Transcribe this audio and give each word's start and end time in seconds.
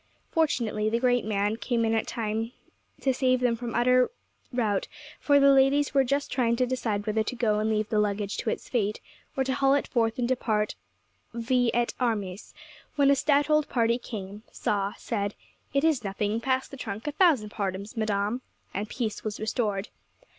Fortunately 0.31 0.89
the 0.89 0.97
great 0.97 1.25
man 1.25 1.57
came 1.57 1.85
in 1.85 1.93
time 2.05 2.53
to 3.01 3.13
save 3.13 3.39
them 3.39 3.55
from 3.55 3.75
utter 3.75 4.09
rout; 4.51 4.87
for 5.19 5.39
the 5.39 5.51
ladies 5.51 5.93
were 5.93 6.03
just 6.03 6.31
trying 6.31 6.55
to 6.55 6.65
decide 6.65 7.05
whether 7.05 7.21
to 7.21 7.35
go 7.35 7.59
and 7.59 7.69
leave 7.69 7.89
the 7.89 7.99
luggage 7.99 8.37
to 8.37 8.49
its 8.49 8.67
fate, 8.67 8.99
or 9.37 9.43
to 9.43 9.53
haul 9.53 9.75
it 9.75 9.85
forth 9.87 10.17
and 10.17 10.27
depart 10.27 10.73
vi 11.35 11.69
et 11.75 11.93
armis, 11.99 12.51
when 12.95 13.11
a 13.11 13.15
stout 13.15 13.47
old 13.47 13.69
party 13.69 13.99
came, 13.99 14.41
saw, 14.51 14.91
said, 14.97 15.35
'It 15.71 15.83
is 15.83 16.03
nothing; 16.03 16.41
pass 16.41 16.67
the 16.67 16.77
trunk; 16.77 17.05
a 17.05 17.11
thousand 17.11 17.49
pardons, 17.49 17.95
Madame,' 17.95 18.41
and 18.73 18.89
peace 18.89 19.23
was 19.23 19.39
restored. 19.39 19.89